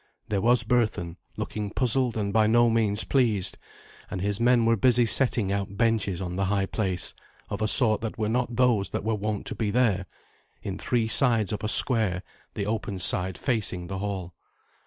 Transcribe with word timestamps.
There 0.29 0.41
was 0.41 0.63
Berthun, 0.63 1.17
looking 1.37 1.69
puzzled 1.69 2.17
and 2.17 2.33
by 2.33 2.47
no 2.47 2.71
means 2.71 3.03
pleased, 3.03 3.59
and 4.09 4.19
his 4.19 4.39
men 4.39 4.65
were 4.65 4.75
busy 4.75 5.05
setting 5.05 5.51
out 5.51 5.77
benches 5.77 6.23
on 6.23 6.37
the 6.37 6.45
high 6.45 6.65
place, 6.65 7.13
of 7.51 7.61
a 7.61 7.67
sort 7.67 8.01
that 8.01 8.17
were 8.17 8.27
not 8.27 8.55
those 8.55 8.89
that 8.89 9.03
were 9.03 9.13
wont 9.13 9.45
to 9.45 9.53
be 9.53 9.69
there, 9.69 10.07
in 10.63 10.79
three 10.79 11.07
sides 11.07 11.53
of 11.53 11.63
a 11.63 11.67
square, 11.67 12.23
the 12.55 12.65
open 12.65 12.97
side 12.97 13.37
facing 13.37 13.85
the 13.85 13.99
hall. 13.99 14.33